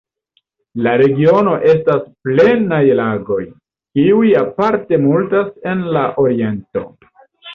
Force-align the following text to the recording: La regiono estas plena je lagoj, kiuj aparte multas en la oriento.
La 0.85 0.93
regiono 1.01 1.51
estas 1.73 1.99
plena 2.27 2.79
je 2.87 2.95
lagoj, 3.01 3.37
kiuj 3.99 4.31
aparte 4.41 5.01
multas 5.05 5.51
en 5.73 5.85
la 5.97 6.07
oriento. 6.25 6.87